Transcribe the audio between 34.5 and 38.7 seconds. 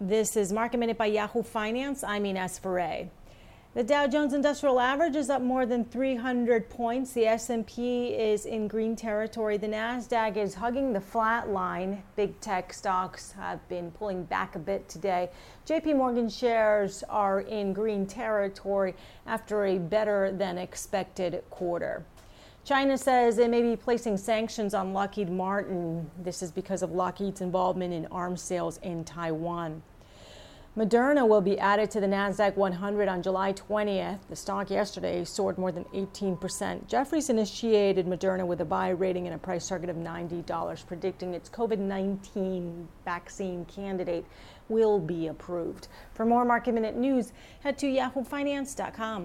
yesterday soared more than 18%. Jefferies initiated Moderna with a